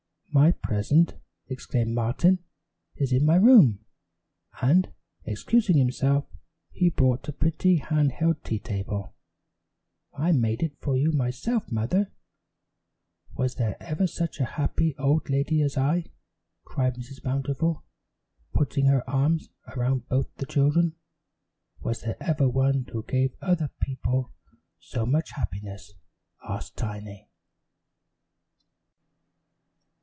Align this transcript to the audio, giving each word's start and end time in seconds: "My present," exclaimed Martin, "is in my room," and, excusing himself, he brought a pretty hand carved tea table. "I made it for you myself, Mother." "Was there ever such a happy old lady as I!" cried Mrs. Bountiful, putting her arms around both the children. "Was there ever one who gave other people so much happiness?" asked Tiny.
"My 0.33 0.53
present," 0.53 1.15
exclaimed 1.49 1.93
Martin, 1.93 2.39
"is 2.95 3.11
in 3.11 3.25
my 3.25 3.35
room," 3.35 3.83
and, 4.61 4.89
excusing 5.25 5.75
himself, 5.75 6.23
he 6.71 6.89
brought 6.89 7.27
a 7.27 7.33
pretty 7.33 7.75
hand 7.79 8.13
carved 8.17 8.45
tea 8.45 8.57
table. 8.57 9.13
"I 10.13 10.31
made 10.31 10.63
it 10.63 10.77
for 10.79 10.95
you 10.95 11.11
myself, 11.11 11.69
Mother." 11.69 12.13
"Was 13.35 13.55
there 13.55 13.75
ever 13.83 14.07
such 14.07 14.39
a 14.39 14.45
happy 14.55 14.95
old 14.97 15.29
lady 15.29 15.61
as 15.61 15.75
I!" 15.75 16.05
cried 16.63 16.95
Mrs. 16.95 17.21
Bountiful, 17.21 17.83
putting 18.53 18.85
her 18.85 19.03
arms 19.09 19.49
around 19.75 20.07
both 20.07 20.33
the 20.35 20.45
children. 20.45 20.95
"Was 21.81 22.03
there 22.03 22.15
ever 22.23 22.47
one 22.47 22.85
who 22.93 23.03
gave 23.03 23.35
other 23.41 23.69
people 23.81 24.31
so 24.79 25.05
much 25.05 25.31
happiness?" 25.33 25.93
asked 26.47 26.77
Tiny. 26.77 27.27